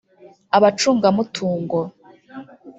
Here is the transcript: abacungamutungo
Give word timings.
abacungamutungo 0.57 1.79